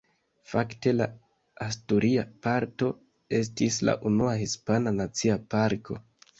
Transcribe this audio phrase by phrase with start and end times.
[0.51, 1.05] Fakte la
[1.65, 2.91] asturia parto
[3.43, 6.03] estis la unua hispana nacia parko.